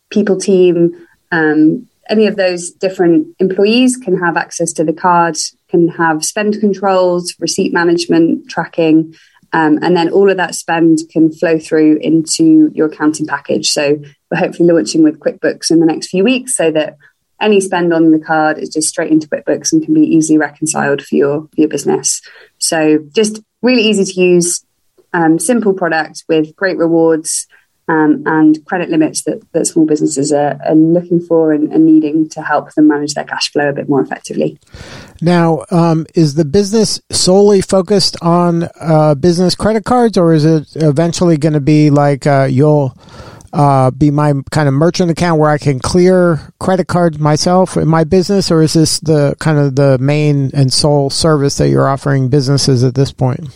people 0.10 0.38
team, 0.38 0.78
um, 1.30 1.90
any 2.10 2.26
of 2.28 2.38
those 2.38 2.72
different 2.72 3.36
employees 3.40 3.98
can 3.98 4.18
have 4.18 4.38
access 4.38 4.72
to 4.74 4.86
the 4.86 4.94
card, 4.94 5.36
can 5.68 5.90
have 5.90 6.24
spend 6.24 6.62
controls, 6.62 7.36
receipt 7.38 7.74
management, 7.74 8.50
tracking, 8.50 9.14
um, 9.54 9.80
and 9.82 9.96
then 9.96 10.10
all 10.10 10.30
of 10.30 10.38
that 10.38 10.56
spend 10.56 11.00
can 11.12 11.32
flow 11.32 11.58
through 11.60 11.98
into 11.98 12.72
your 12.74 12.88
accounting 12.88 13.28
package. 13.28 13.70
So 13.70 14.00
we're 14.30 14.38
hopefully 14.38 14.72
launching 14.72 15.04
with 15.04 15.20
QuickBooks 15.20 15.72
in 15.72 15.80
the 15.80 15.86
next 15.86 16.08
few 16.08 16.24
weeks 16.24 16.56
so 16.56 16.72
that 16.72 16.98
any 17.42 17.60
spend 17.62 17.94
on 17.94 18.12
the 18.12 18.20
card 18.20 18.58
is 18.58 18.70
just 18.70 18.88
straight 18.88 19.12
into 19.12 19.28
QuickBooks 19.28 19.74
and 19.74 19.84
can 19.84 19.94
be 19.94 20.02
easily 20.02 20.38
reconciled 20.38 21.02
for 21.02 21.16
your, 21.16 21.42
for 21.42 21.62
your 21.62 21.70
business. 21.70 22.22
So 22.58 23.00
just 23.14 23.42
really 23.62 23.84
easy 23.84 24.06
to 24.14 24.22
use, 24.22 24.66
um, 25.14 25.40
simple 25.40 25.74
product 25.74 26.24
with 26.28 26.56
great 26.56 26.78
rewards 26.78 27.48
um, 27.88 28.24
and 28.26 28.66
credit 28.66 28.90
limits 28.90 29.24
that, 29.24 29.42
that 29.52 29.66
small 29.66 29.86
businesses 29.86 30.34
are, 30.34 30.60
are 30.66 30.76
looking 30.76 31.20
for 31.20 31.54
and, 31.54 31.70
needing 31.86 32.28
to 32.30 32.42
help 32.42 32.74
them 32.74 32.88
manage 32.88 33.14
their 33.14 33.24
cash 33.24 33.52
flow 33.52 33.70
a 33.70 33.74
bit 33.74 33.88
more 33.88 34.02
effectively. 34.02 34.58
Now, 35.22 35.66
um, 35.70 36.08
is 36.16 36.34
the 36.34 36.46
business 36.46 37.00
solely 37.12 37.62
focused 37.62 38.18
on 38.22 38.68
uh, 38.80 39.14
business 39.16 39.56
credit 39.56 39.86
cards, 39.86 40.18
or 40.18 40.34
is 40.34 40.46
it 40.46 40.68
eventually 40.76 41.38
going 41.38 41.54
to 41.54 41.60
be 41.62 41.92
like 41.92 42.26
uh, 42.26 42.48
you'll 42.50 42.98
uh, 43.54 43.92
be 43.92 44.12
my 44.12 44.34
kind 44.52 44.68
of 44.68 44.74
merchant 44.74 45.12
account 45.12 45.40
where 45.40 45.50
I 45.50 45.58
can 45.58 45.80
clear 45.80 46.54
credit 46.60 46.88
cards 46.88 47.20
myself 47.20 47.78
in 47.78 47.88
my 47.88 48.04
business, 48.04 48.52
or 48.52 48.62
is 48.62 48.74
this 48.74 49.00
the 49.00 49.36
kind 49.40 49.58
of 49.58 49.76
the 49.76 49.98
main 50.00 50.52
and 50.54 50.72
sole 50.72 51.10
service 51.10 51.58
that 51.58 51.70
you're 51.70 51.88
offering 51.88 52.30
businesses 52.30 52.84
at 52.84 52.96
this 52.96 53.12
point? 53.12 53.50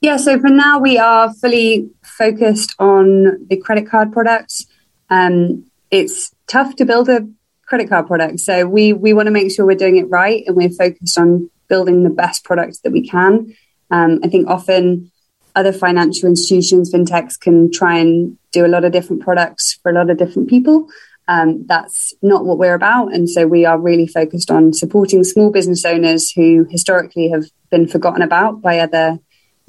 Yeah, 0.00 0.16
so 0.16 0.38
for 0.38 0.48
now 0.48 0.78
we 0.78 0.98
are 0.98 1.32
fully 1.32 1.90
focused 2.02 2.74
on 2.78 3.46
the 3.48 3.56
credit 3.56 3.88
card 3.88 4.12
products. 4.12 4.66
Um, 5.10 5.66
it's 5.90 6.34
tough 6.46 6.76
to 6.76 6.84
build 6.84 7.08
a 7.08 7.26
credit 7.66 7.88
card 7.88 8.06
product, 8.06 8.40
so 8.40 8.66
we 8.66 8.92
we 8.92 9.12
want 9.12 9.26
to 9.26 9.32
make 9.32 9.50
sure 9.50 9.66
we're 9.66 9.76
doing 9.76 9.96
it 9.96 10.08
right, 10.10 10.44
and 10.46 10.56
we're 10.56 10.70
focused 10.70 11.18
on 11.18 11.50
building 11.68 12.04
the 12.04 12.10
best 12.10 12.44
product 12.44 12.82
that 12.84 12.92
we 12.92 13.08
can. 13.08 13.54
Um, 13.90 14.20
I 14.22 14.28
think 14.28 14.48
often 14.48 15.10
other 15.56 15.72
financial 15.72 16.28
institutions, 16.28 16.92
fintechs, 16.92 17.40
can 17.40 17.72
try 17.72 17.98
and 17.98 18.38
do 18.52 18.64
a 18.64 18.68
lot 18.68 18.84
of 18.84 18.92
different 18.92 19.22
products 19.22 19.78
for 19.82 19.90
a 19.90 19.94
lot 19.94 20.10
of 20.10 20.18
different 20.18 20.48
people. 20.48 20.88
Um, 21.28 21.66
that's 21.66 22.14
not 22.22 22.44
what 22.44 22.58
we're 22.58 22.74
about. 22.74 23.12
And 23.12 23.28
so 23.28 23.46
we 23.48 23.64
are 23.64 23.78
really 23.78 24.06
focused 24.06 24.50
on 24.50 24.72
supporting 24.72 25.24
small 25.24 25.50
business 25.50 25.84
owners 25.84 26.30
who 26.30 26.66
historically 26.70 27.30
have 27.30 27.46
been 27.70 27.88
forgotten 27.88 28.22
about 28.22 28.62
by 28.62 28.78
other 28.78 29.18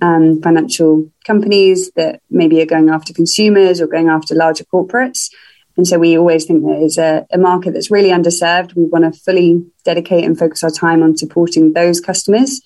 um, 0.02 0.42
financial 0.44 1.10
companies 1.26 1.90
that 1.96 2.22
maybe 2.30 2.62
are 2.62 2.68
going 2.68 2.90
after 2.90 3.14
consumers 3.14 3.82
or 3.82 3.88
going 3.88 4.10
after 4.10 4.36
larger 4.36 4.66
corporates. 4.66 5.32
And 5.78 5.88
so 5.88 5.98
we 5.98 6.18
always 6.18 6.46
think 6.46 6.64
that 6.64 6.82
is 6.82 6.98
a, 6.98 7.26
a 7.32 7.38
market 7.38 7.74
that's 7.74 7.92
really 7.92 8.10
underserved. 8.10 8.76
We 8.76 8.86
want 8.86 9.12
to 9.12 9.20
fully 9.20 9.66
dedicate 9.84 10.26
and 10.26 10.38
focus 10.38 10.64
our 10.64 10.70
time 10.70 11.02
on 11.02 11.18
supporting 11.18 11.74
those 11.74 12.00
customers. 12.00 12.62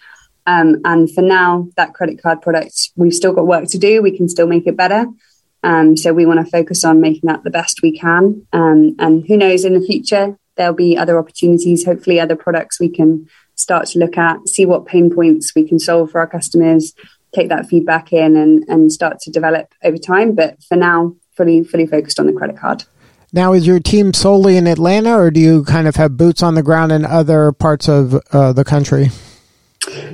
Um, 0.45 0.81
and 0.85 1.09
for 1.11 1.21
now, 1.21 1.69
that 1.77 1.93
credit 1.93 2.21
card 2.21 2.41
product, 2.41 2.91
we've 2.95 3.13
still 3.13 3.33
got 3.33 3.47
work 3.47 3.67
to 3.69 3.77
do. 3.77 4.01
We 4.01 4.15
can 4.15 4.27
still 4.27 4.47
make 4.47 4.67
it 4.67 4.75
better. 4.75 5.05
Um, 5.63 5.95
so 5.95 6.13
we 6.13 6.25
want 6.25 6.43
to 6.43 6.51
focus 6.51 6.83
on 6.83 7.01
making 7.01 7.27
that 7.27 7.43
the 7.43 7.51
best 7.51 7.81
we 7.83 7.97
can. 7.97 8.47
Um, 8.51 8.95
and 8.99 9.25
who 9.27 9.37
knows, 9.37 9.63
in 9.63 9.73
the 9.73 9.85
future, 9.85 10.37
there'll 10.55 10.73
be 10.73 10.97
other 10.97 11.19
opportunities, 11.19 11.85
hopefully, 11.85 12.19
other 12.19 12.35
products 12.35 12.79
we 12.79 12.89
can 12.89 13.27
start 13.55 13.85
to 13.87 13.99
look 13.99 14.17
at, 14.17 14.47
see 14.47 14.65
what 14.65 14.85
pain 14.85 15.13
points 15.13 15.53
we 15.55 15.67
can 15.67 15.77
solve 15.77 16.11
for 16.11 16.19
our 16.19 16.27
customers, 16.27 16.93
take 17.33 17.49
that 17.49 17.67
feedback 17.67 18.11
in 18.11 18.35
and, 18.35 18.63
and 18.67 18.91
start 18.91 19.19
to 19.19 19.31
develop 19.31 19.73
over 19.83 19.97
time. 19.97 20.33
But 20.33 20.63
for 20.63 20.75
now, 20.75 21.15
fully 21.35 21.63
fully 21.63 21.85
focused 21.85 22.19
on 22.19 22.25
the 22.25 22.33
credit 22.33 22.57
card. 22.57 22.85
Now, 23.33 23.53
is 23.53 23.65
your 23.65 23.79
team 23.79 24.13
solely 24.13 24.57
in 24.57 24.67
Atlanta, 24.67 25.15
or 25.17 25.31
do 25.31 25.39
you 25.39 25.63
kind 25.63 25.87
of 25.87 25.95
have 25.95 26.17
boots 26.17 26.43
on 26.43 26.55
the 26.55 26.63
ground 26.63 26.91
in 26.91 27.05
other 27.05 27.53
parts 27.53 27.87
of 27.87 28.15
uh, 28.31 28.51
the 28.51 28.65
country? 28.65 29.09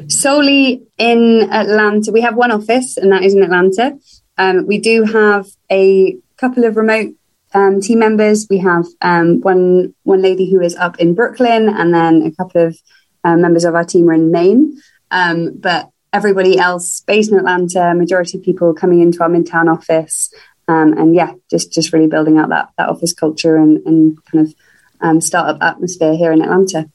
Solely 0.08 0.84
in 0.98 1.50
Atlanta. 1.52 2.12
We 2.12 2.22
have 2.22 2.36
one 2.36 2.52
office, 2.52 2.98
and 2.98 3.12
that 3.12 3.24
is 3.24 3.34
in 3.34 3.44
Atlanta. 3.44 3.98
Um, 4.38 4.66
we 4.66 4.78
do 4.80 5.04
have 5.04 5.48
a 5.72 6.18
couple 6.38 6.64
of 6.64 6.78
remote 6.78 7.16
um, 7.54 7.82
team 7.82 8.00
members. 8.00 8.48
We 8.50 8.60
have 8.60 8.86
um, 9.02 9.42
one 9.42 9.94
one 10.04 10.22
lady 10.22 10.52
who 10.52 10.62
is 10.62 10.76
up 10.76 11.00
in 11.00 11.16
Brooklyn, 11.16 11.70
and 11.70 11.94
then 11.94 12.22
a 12.24 12.32
couple 12.32 12.66
of 12.68 12.78
uh, 13.24 13.36
members 13.36 13.66
of 13.66 13.76
our 13.76 13.84
team 13.84 14.10
are 14.10 14.14
in 14.14 14.32
Maine. 14.32 14.80
Um, 15.12 15.58
but 15.58 15.90
everybody 16.14 16.58
else 16.58 17.02
based 17.02 17.32
in 17.32 17.38
Atlanta, 17.38 17.94
majority 17.94 18.38
of 18.38 18.44
people 18.44 18.74
coming 18.74 19.02
into 19.02 19.22
our 19.22 19.30
midtown 19.30 19.72
office. 19.72 20.34
Um, 20.68 20.94
and 20.94 21.16
yeah, 21.16 21.34
just 21.50 21.72
just 21.72 21.94
really 21.94 22.08
building 22.08 22.38
out 22.38 22.50
that 22.50 22.70
that 22.78 22.90
office 22.90 23.14
culture 23.14 23.56
and, 23.58 23.86
and 23.86 24.18
kind 24.26 24.48
of 24.48 24.54
um, 25.02 25.22
startup 25.22 25.62
atmosphere 25.62 26.16
here 26.16 26.32
in 26.32 26.42
Atlanta. 26.42 26.90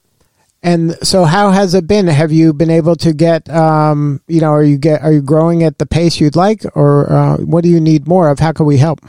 And 0.62 0.97
so, 1.07 1.25
how 1.25 1.50
has 1.50 1.75
it 1.75 1.88
been? 1.88 2.07
Have 2.07 2.31
you 2.31 2.52
been 2.52 2.71
able 2.71 2.95
to 2.97 3.12
get, 3.12 3.50
um, 3.50 4.21
you 4.28 4.40
know, 4.40 4.52
are 4.52 4.62
you 4.62 4.78
get 4.78 5.02
are 5.02 5.12
you 5.12 5.21
growing 5.21 5.64
at 5.64 5.78
the 5.78 5.87
pace 5.87 6.21
you'd 6.21 6.37
like, 6.37 6.64
or 6.76 7.12
uh, 7.12 7.37
what 7.38 7.64
do 7.64 7.71
you 7.71 7.81
need 7.81 8.07
more 8.07 8.28
of? 8.28 8.38
How 8.38 8.52
can 8.52 8.66
we 8.66 8.76
help? 8.76 9.00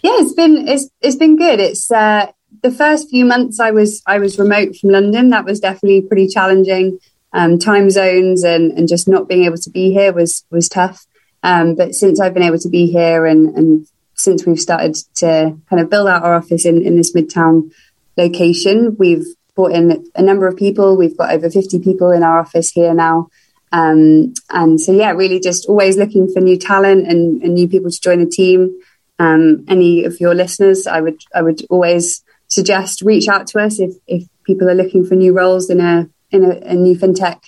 Yeah, 0.00 0.20
it's 0.20 0.34
been 0.34 0.68
it's 0.68 0.90
it's 1.00 1.16
been 1.16 1.36
good. 1.36 1.58
It's 1.58 1.90
uh, 1.90 2.26
the 2.62 2.70
first 2.70 3.08
few 3.08 3.24
months 3.24 3.60
I 3.60 3.70
was 3.70 4.02
I 4.06 4.18
was 4.18 4.38
remote 4.38 4.76
from 4.76 4.90
London. 4.90 5.30
That 5.30 5.46
was 5.46 5.60
definitely 5.60 6.02
pretty 6.02 6.28
challenging 6.28 6.98
um, 7.32 7.58
time 7.58 7.90
zones 7.90 8.42
and, 8.44 8.72
and 8.72 8.88
just 8.88 9.08
not 9.08 9.28
being 9.28 9.44
able 9.44 9.58
to 9.58 9.70
be 9.70 9.92
here 9.92 10.12
was 10.12 10.44
was 10.50 10.68
tough. 10.68 11.06
Um, 11.42 11.74
but 11.74 11.94
since 11.94 12.20
I've 12.20 12.34
been 12.34 12.42
able 12.42 12.58
to 12.58 12.68
be 12.68 12.86
here 12.86 13.24
and, 13.26 13.54
and 13.56 13.86
since 14.14 14.44
we've 14.44 14.58
started 14.58 14.96
to 15.16 15.56
kind 15.70 15.80
of 15.80 15.88
build 15.88 16.08
out 16.08 16.24
our 16.24 16.34
office 16.34 16.64
in, 16.64 16.82
in 16.82 16.96
this 16.96 17.14
midtown 17.14 17.70
location, 18.16 18.96
we've 18.98 19.26
brought 19.56 19.72
in 19.72 20.08
a 20.14 20.22
number 20.22 20.46
of 20.46 20.56
people. 20.56 20.96
We've 20.96 21.16
got 21.16 21.32
over 21.32 21.50
50 21.50 21.80
people 21.80 22.12
in 22.12 22.22
our 22.22 22.38
office 22.38 22.70
here 22.70 22.94
now. 22.94 23.28
Um, 23.72 24.34
and 24.50 24.80
so, 24.80 24.92
yeah, 24.92 25.10
really 25.10 25.40
just 25.40 25.66
always 25.66 25.96
looking 25.96 26.32
for 26.32 26.40
new 26.40 26.56
talent 26.56 27.08
and, 27.08 27.42
and 27.42 27.54
new 27.54 27.66
people 27.66 27.90
to 27.90 28.00
join 28.00 28.20
the 28.20 28.30
team. 28.30 28.78
Um, 29.18 29.64
any 29.66 30.04
of 30.04 30.20
your 30.20 30.34
listeners, 30.34 30.86
I 30.86 31.00
would 31.00 31.20
I 31.34 31.42
would 31.42 31.62
always 31.70 32.22
suggest 32.48 33.02
reach 33.02 33.28
out 33.28 33.46
to 33.48 33.58
us 33.58 33.80
if, 33.80 33.94
if 34.06 34.28
people 34.44 34.68
are 34.68 34.74
looking 34.74 35.04
for 35.04 35.14
new 35.14 35.32
roles 35.32 35.70
in 35.70 35.80
a 35.80 36.08
in 36.30 36.44
a, 36.44 36.56
a 36.58 36.74
new 36.74 36.96
fintech 36.96 37.40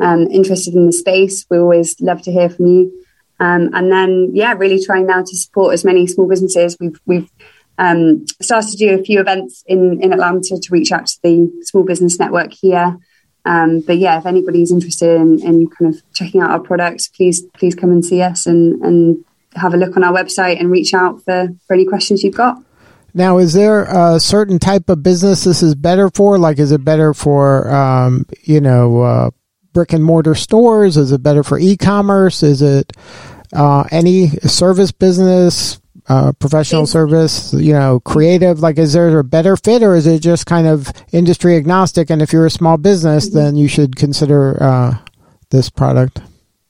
um, 0.00 0.28
interested 0.28 0.74
in 0.74 0.86
the 0.86 0.92
space, 0.92 1.44
we 1.50 1.58
always 1.58 2.00
love 2.00 2.22
to 2.22 2.32
hear 2.32 2.48
from 2.48 2.66
you. 2.66 3.04
Um, 3.40 3.70
and 3.72 3.90
then, 3.90 4.30
yeah, 4.32 4.52
really 4.52 4.82
trying 4.82 5.06
now 5.06 5.22
to 5.22 5.36
support 5.36 5.74
as 5.74 5.84
many 5.84 6.06
small 6.06 6.28
businesses. 6.28 6.76
We've 6.80 7.00
we've 7.06 7.30
um, 7.78 8.26
started 8.42 8.70
to 8.70 8.76
do 8.76 8.98
a 8.98 9.02
few 9.02 9.20
events 9.20 9.64
in 9.66 10.02
in 10.02 10.12
Atlanta 10.12 10.58
to 10.60 10.68
reach 10.70 10.92
out 10.92 11.06
to 11.06 11.18
the 11.22 11.50
small 11.62 11.84
business 11.84 12.18
network 12.18 12.52
here. 12.52 12.98
Um, 13.44 13.80
but 13.80 13.98
yeah, 13.98 14.18
if 14.18 14.26
anybody's 14.26 14.72
interested 14.72 15.16
in, 15.20 15.40
in 15.42 15.68
kind 15.70 15.94
of 15.94 16.02
checking 16.12 16.42
out 16.42 16.50
our 16.50 16.60
products, 16.60 17.08
please 17.08 17.42
please 17.54 17.74
come 17.74 17.90
and 17.90 18.04
see 18.04 18.20
us 18.20 18.46
and 18.46 18.82
and 18.82 19.24
have 19.54 19.74
a 19.74 19.76
look 19.76 19.96
on 19.96 20.04
our 20.04 20.12
website 20.12 20.60
and 20.60 20.70
reach 20.70 20.92
out 20.92 21.22
for 21.24 21.48
for 21.66 21.74
any 21.74 21.86
questions 21.86 22.22
you've 22.22 22.36
got. 22.36 22.62
Now, 23.14 23.38
is 23.38 23.54
there 23.54 23.84
a 23.84 24.20
certain 24.20 24.58
type 24.58 24.88
of 24.90 25.02
business 25.02 25.44
this 25.44 25.62
is 25.62 25.74
better 25.74 26.10
for? 26.10 26.38
Like, 26.38 26.58
is 26.58 26.72
it 26.72 26.84
better 26.84 27.14
for, 27.14 27.68
um, 27.74 28.26
you 28.42 28.60
know, 28.60 29.00
uh, 29.00 29.30
brick 29.72 29.92
and 29.92 30.04
mortar 30.04 30.34
stores? 30.34 30.96
Is 30.96 31.10
it 31.10 31.22
better 31.22 31.42
for 31.42 31.58
e-commerce? 31.58 32.42
Is 32.42 32.60
it 32.60 32.92
uh, 33.52 33.84
any 33.90 34.28
service 34.28 34.92
business, 34.92 35.80
uh, 36.08 36.32
professional 36.32 36.86
service, 36.86 37.52
you 37.52 37.72
know, 37.72 38.00
creative? 38.00 38.60
Like, 38.60 38.78
is 38.78 38.94
there 38.94 39.18
a 39.18 39.24
better 39.24 39.56
fit 39.56 39.82
or 39.82 39.94
is 39.94 40.06
it 40.06 40.20
just 40.20 40.46
kind 40.46 40.66
of 40.66 40.90
industry 41.12 41.56
agnostic? 41.56 42.10
And 42.10 42.22
if 42.22 42.32
you're 42.32 42.46
a 42.46 42.50
small 42.50 42.78
business, 42.78 43.28
mm-hmm. 43.28 43.38
then 43.38 43.56
you 43.56 43.68
should 43.68 43.96
consider 43.96 44.62
uh, 44.62 44.98
this 45.50 45.68
product. 45.70 46.20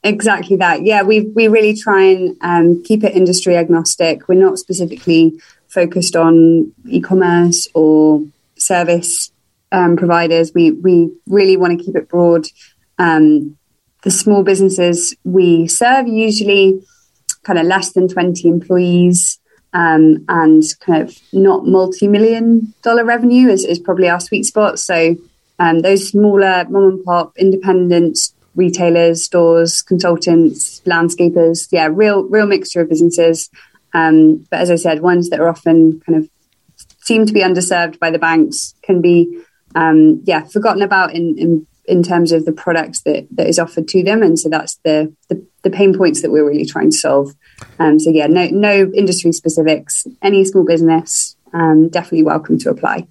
Exactly 0.04 0.57
that. 0.57 0.85
Yeah, 0.85 1.02
we 1.02 1.23
we 1.35 1.49
really 1.49 1.75
try 1.75 2.04
and 2.04 2.37
um, 2.40 2.83
keep 2.85 3.02
it 3.02 3.14
industry 3.16 3.57
agnostic. 3.57 4.28
We're 4.28 4.40
not 4.40 4.59
specifically 4.59 5.40
focused 5.66 6.14
on 6.14 6.73
e-commerce 6.87 7.68
or 7.75 8.23
service 8.57 9.33
um, 9.73 9.97
providers. 9.97 10.52
We 10.54 10.71
we 10.71 11.11
really 11.26 11.57
want 11.57 11.78
to 11.78 11.85
keep 11.85 11.97
it 11.97 12.09
broad. 12.09 12.47
Um, 12.99 13.57
the 14.02 14.11
small 14.11 14.45
businesses 14.45 15.16
we 15.25 15.66
serve 15.66 16.07
usually 16.07 16.80
kind 17.48 17.58
of 17.58 17.66
less 17.66 17.92
than 17.92 18.06
20 18.06 18.46
employees 18.46 19.38
um, 19.72 20.24
and 20.28 20.62
kind 20.80 21.02
of 21.02 21.18
not 21.32 21.66
multi-million 21.66 22.72
dollar 22.82 23.04
revenue 23.04 23.48
is, 23.48 23.64
is 23.64 23.78
probably 23.78 24.08
our 24.08 24.20
sweet 24.20 24.44
spot. 24.44 24.78
So 24.78 25.16
um, 25.58 25.80
those 25.80 26.08
smaller 26.08 26.66
mom 26.68 26.84
and 26.84 27.04
pop 27.04 27.32
independent 27.36 28.18
retailers, 28.54 29.24
stores, 29.24 29.82
consultants, 29.82 30.80
landscapers, 30.86 31.68
yeah, 31.72 31.88
real 31.90 32.24
real 32.24 32.46
mixture 32.46 32.82
of 32.82 32.88
businesses 32.88 33.50
um, 33.94 34.46
but 34.50 34.60
as 34.60 34.70
I 34.70 34.76
said, 34.76 35.00
ones 35.00 35.30
that 35.30 35.40
are 35.40 35.48
often 35.48 36.00
kind 36.00 36.18
of 36.18 36.30
seem 37.00 37.26
to 37.26 37.32
be 37.32 37.40
underserved 37.40 37.98
by 37.98 38.10
the 38.10 38.18
banks 38.18 38.74
can 38.82 39.00
be, 39.00 39.42
um, 39.74 40.22
yeah, 40.24 40.44
forgotten 40.44 40.82
about 40.82 41.14
in, 41.14 41.38
in 41.38 41.66
in 41.88 42.02
terms 42.02 42.33
of 42.33 42.45
the 42.45 42.52
products 42.52 43.00
that, 43.00 43.26
that 43.33 43.47
is 43.47 43.59
offered 43.59 43.88
to 43.88 44.02
them. 44.02 44.23
And 44.23 44.38
so 44.38 44.49
that's 44.49 44.76
the, 44.85 45.12
the, 45.28 45.45
the 45.62 45.71
pain 45.71 45.97
points 45.97 46.23
that 46.23 46.30
we're 46.30 46.47
really 46.47 46.66
trying 46.66 46.90
to 46.90 46.97
solve. 46.97 47.35
Um, 47.78 47.99
so 47.99 48.11
yeah, 48.11 48.26
no, 48.26 48.47
no 48.49 48.92
industry 48.95 49.33
specifics, 49.33 50.07
any 50.23 50.45
small 50.45 50.64
business, 50.64 51.37
um, 51.52 51.88
definitely 51.88 52.25
welcome 52.25 52.59
to 52.59 52.71
apply. 52.71 53.07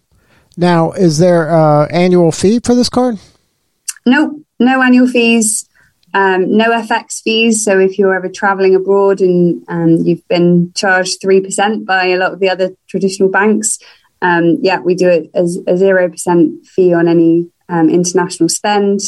Now, 0.55 0.91
is 0.91 1.19
there 1.19 1.51
uh, 1.51 1.87
annual 1.87 2.31
fee 2.31 2.59
for 2.63 2.73
this 2.73 2.89
card? 2.89 3.19
No, 4.05 4.39
no 4.59 4.81
annual 4.81 5.07
fees, 5.07 5.67
um, 6.13 6.55
no 6.55 6.71
FX 6.71 7.21
fees. 7.21 7.63
So 7.63 7.79
if 7.79 7.99
you're 7.99 8.15
ever 8.15 8.29
traveling 8.29 8.75
abroad 8.75 9.21
and 9.21 9.63
um, 9.67 9.97
you've 9.97 10.27
been 10.27 10.71
charged 10.73 11.21
3% 11.21 11.85
by 11.85 12.07
a 12.07 12.17
lot 12.17 12.33
of 12.33 12.39
the 12.39 12.49
other 12.49 12.71
traditional 12.87 13.29
banks, 13.29 13.79
um, 14.21 14.57
yeah, 14.61 14.79
we 14.79 14.95
do 14.95 15.07
it 15.07 15.29
as 15.33 15.57
a 15.57 15.73
0% 15.73 16.65
fee 16.65 16.93
on 16.93 17.07
any 17.07 17.51
um, 17.69 17.89
international 17.89 18.49
spend, 18.49 19.01